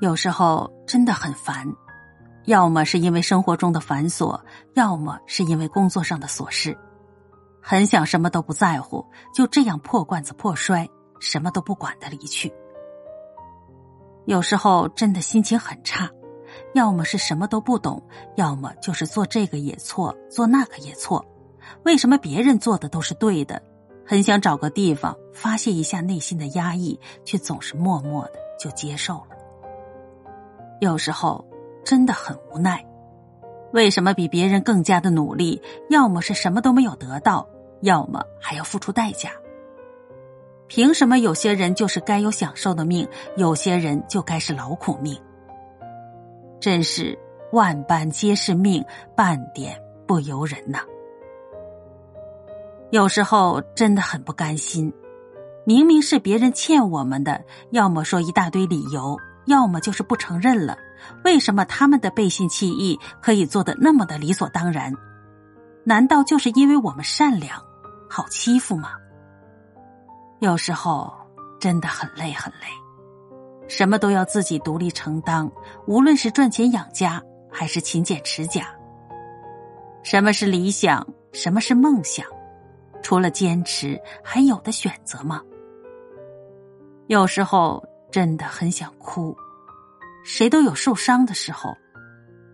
[0.00, 1.66] 有时候真的很烦，
[2.44, 4.38] 要么是因为生活中的繁琐，
[4.74, 6.76] 要么是因为工作上的琐事，
[7.62, 9.04] 很想什么都不在乎，
[9.34, 10.86] 就这样破罐子破摔，
[11.18, 12.52] 什么都不管的离去。
[14.26, 16.10] 有时候真的心情很差，
[16.74, 21.24] 要么是什么都不懂，要么就是做这个也错，做那个也错。
[21.84, 23.62] 为什么别人做的都是对的？
[24.06, 29.36] 很想找个地方发泄一下内心的压抑，却总是默默的就接受了。
[30.80, 31.44] 有时候
[31.84, 32.84] 真的很无奈，
[33.72, 37.48] 为什么比别人更加的努力，要么是什么都没有得到，
[37.80, 39.30] 要么还要付出代价？
[40.68, 45.16] 凭什么有些人就是该有享受的命，有些人就该是劳苦命？
[46.60, 47.16] 真是
[47.52, 50.80] 万般皆是命，半点不由人呐！
[52.90, 54.92] 有时候真的很不甘心，
[55.64, 60.78] 明明是别人欠我们的，要么说一大堆理由，要么就是不承认了。
[61.24, 64.92] 为什么他们的背信弃义可以做的那么的理所当然？
[65.84, 67.60] 难道就是因为我们善良，
[68.08, 68.90] 好欺负吗？
[70.38, 71.12] 有时候
[71.60, 72.66] 真的很累很累，
[73.68, 75.50] 什么都要自己独立承担，
[75.86, 78.66] 无论是赚钱养家，还是勤俭持家。
[80.02, 81.06] 什么是理想？
[81.32, 82.24] 什么是梦想？
[83.06, 85.40] 除了坚持，还有的选择吗？
[87.06, 89.32] 有时候真的很想哭。
[90.24, 91.72] 谁都有受伤的时候，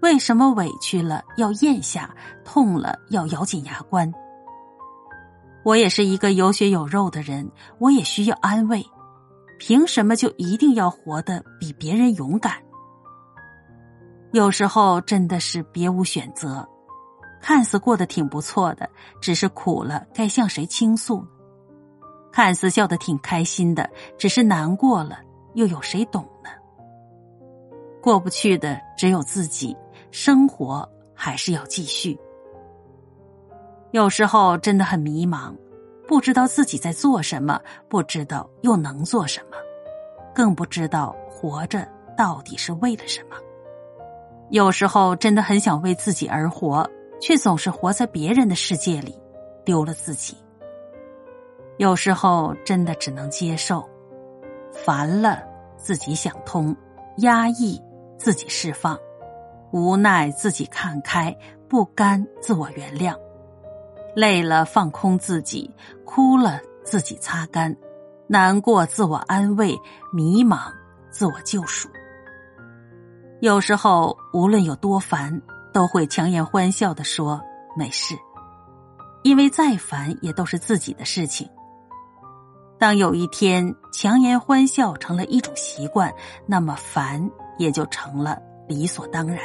[0.00, 4.10] 为什么委屈了要咽下，痛了要咬紧牙关？
[5.64, 7.46] 我也是一个有血有肉的人，
[7.78, 8.82] 我也需要安慰。
[9.58, 12.54] 凭什么就一定要活得比别人勇敢？
[14.32, 16.66] 有时候真的是别无选择。
[17.40, 18.88] 看似过得挺不错的，
[19.20, 21.24] 只是苦了该向谁倾诉？
[22.30, 25.18] 看似笑得挺开心的，只是难过了
[25.54, 26.50] 又有谁懂呢？
[28.00, 29.76] 过不去的只有自己，
[30.10, 32.18] 生活还是要继续。
[33.90, 35.54] 有时候真的很迷茫，
[36.06, 39.56] 不知道自己在做什么，不知道又能做什么，
[40.34, 43.36] 更不知道活着到底是为了什么。
[44.50, 46.88] 有时候真的很想为自己而活，
[47.20, 49.18] 却总是活在别人的世界里，
[49.64, 50.36] 丢了自己。
[51.76, 53.88] 有时候真的只能接受，
[54.72, 55.42] 烦了
[55.76, 56.76] 自己想通，
[57.18, 57.80] 压抑
[58.16, 58.98] 自己释放，
[59.72, 61.36] 无奈自己看开，
[61.68, 63.14] 不甘自我原谅。
[64.16, 65.70] 累了，放空自己；
[66.04, 67.72] 哭了，自己擦干；
[68.26, 69.76] 难过，自我安慰；
[70.12, 70.72] 迷茫，
[71.10, 71.88] 自我救赎。
[73.40, 75.40] 有时候，无论有多烦，
[75.78, 77.40] 都会强颜欢笑的说
[77.76, 78.16] 没事，
[79.22, 81.48] 因为再烦也都是自己的事情。
[82.80, 86.12] 当有一天强颜欢笑成了一种习惯，
[86.46, 89.38] 那么烦也就成了理所当然。